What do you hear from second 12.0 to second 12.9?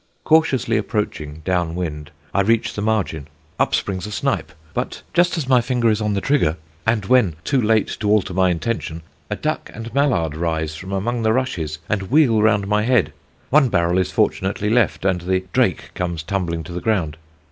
wheel round my